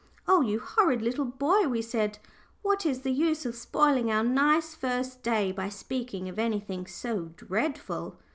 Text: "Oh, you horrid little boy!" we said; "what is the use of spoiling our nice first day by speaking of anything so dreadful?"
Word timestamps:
"Oh, 0.27 0.41
you 0.41 0.59
horrid 0.59 1.03
little 1.03 1.25
boy!" 1.25 1.67
we 1.67 1.83
said; 1.83 2.17
"what 2.63 2.87
is 2.87 3.01
the 3.01 3.11
use 3.11 3.45
of 3.45 3.53
spoiling 3.53 4.09
our 4.09 4.23
nice 4.23 4.73
first 4.73 5.21
day 5.21 5.51
by 5.51 5.69
speaking 5.69 6.27
of 6.27 6.39
anything 6.39 6.87
so 6.87 7.25
dreadful?" 7.37 8.17